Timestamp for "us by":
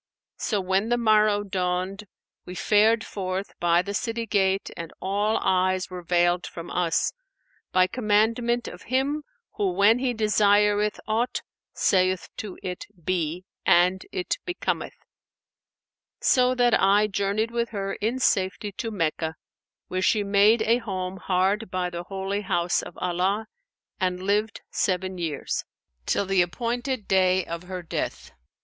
6.71-7.85